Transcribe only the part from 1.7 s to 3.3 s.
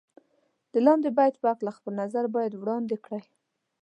خپل نظر باید وړاندې کړئ.